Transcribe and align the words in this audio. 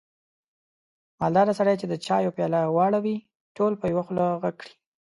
مالداره 1.19 1.53
سړی 1.59 1.75
چې 1.81 1.85
د 1.87 1.93
چایو 2.05 2.35
پیاله 2.37 2.59
واړوي، 2.75 3.17
ټول 3.55 3.71
په 3.77 3.85
یوه 3.91 4.03
خوله 4.07 4.25
غږ 4.41 4.55
کړي. 4.61 4.73